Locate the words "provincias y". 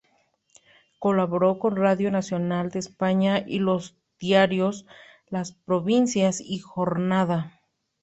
5.51-6.57